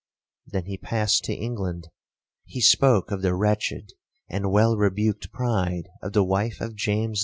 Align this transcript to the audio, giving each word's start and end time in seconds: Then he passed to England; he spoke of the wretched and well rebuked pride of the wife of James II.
Then 0.47 0.65
he 0.65 0.79
passed 0.79 1.25
to 1.25 1.35
England; 1.35 1.89
he 2.45 2.59
spoke 2.59 3.11
of 3.11 3.21
the 3.21 3.35
wretched 3.35 3.91
and 4.31 4.49
well 4.51 4.75
rebuked 4.75 5.31
pride 5.31 5.89
of 6.01 6.13
the 6.13 6.23
wife 6.23 6.59
of 6.59 6.73
James 6.75 7.19
II. 7.19 7.19